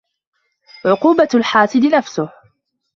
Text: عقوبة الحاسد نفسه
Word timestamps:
عقوبة 0.85 1.27
الحاسد 1.35 1.85
نفسه 1.85 2.29